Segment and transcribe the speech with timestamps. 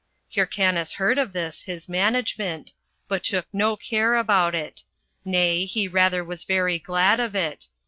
[0.33, 2.73] Hyrcanus heard of this his management,
[3.07, 4.81] but took no care about it;
[5.23, 7.67] nay, he rather was very glad of it.